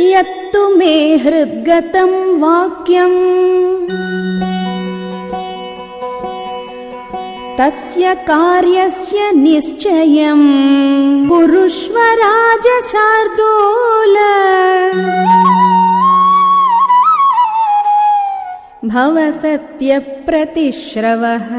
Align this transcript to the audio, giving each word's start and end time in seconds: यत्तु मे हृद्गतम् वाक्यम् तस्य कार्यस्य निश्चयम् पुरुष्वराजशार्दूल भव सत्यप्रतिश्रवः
यत्तु 0.00 0.60
मे 0.78 0.94
हृद्गतम् 1.24 2.16
वाक्यम् 2.40 3.20
तस्य 7.58 8.14
कार्यस्य 8.30 9.28
निश्चयम् 9.42 10.44
पुरुष्वराजशार्दूल 11.28 14.16
भव 18.94 19.18
सत्यप्रतिश्रवः 19.42 21.50